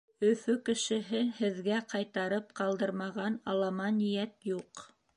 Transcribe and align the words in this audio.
Өфө 0.27 0.53
кешеһе 0.69 1.21
һеҙгә 1.41 1.83
ҡайтарып 1.93 2.51
ҡалдырмаған 2.63 3.39
алама 3.55 3.95
ниәт 4.03 4.53
юҡ. 4.57 4.89